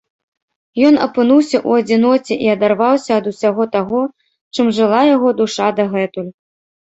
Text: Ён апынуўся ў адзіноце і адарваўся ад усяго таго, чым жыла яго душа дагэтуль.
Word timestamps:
Ён 0.87 0.95
апынуўся 1.05 1.57
ў 1.67 1.83
адзіноце 1.83 2.33
і 2.45 2.47
адарваўся 2.55 3.11
ад 3.21 3.25
усяго 3.31 3.63
таго, 3.75 4.01
чым 4.55 4.71
жыла 4.79 5.01
яго 5.15 5.29
душа 5.43 5.67
дагэтуль. 5.81 6.31